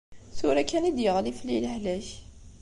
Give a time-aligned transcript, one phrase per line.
[0.37, 2.07] Tura kan i d-yeɣli fell-i lehlak.